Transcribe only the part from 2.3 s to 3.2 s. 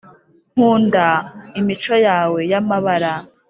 y'amabara